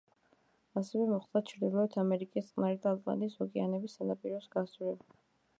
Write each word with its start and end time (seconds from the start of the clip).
ასევე 0.79 1.03
მოხდა 1.11 1.41
ჩრდილოეთ 1.51 1.99
ამერიკის 2.05 2.49
წყნარი 2.53 2.81
და 2.87 2.97
ატლანტის 2.97 3.39
ოკეანეები 3.47 3.95
სანაპიროების 3.99 4.53
გასწვრივ. 4.57 4.99